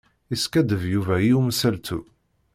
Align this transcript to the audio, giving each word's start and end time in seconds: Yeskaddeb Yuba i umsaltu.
Yeskaddeb 0.31 0.81
Yuba 0.91 1.15
i 1.21 1.31
umsaltu. 1.39 1.99